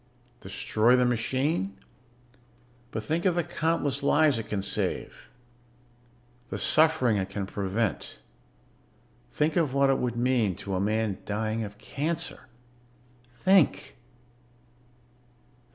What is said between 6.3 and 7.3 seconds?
the suffering it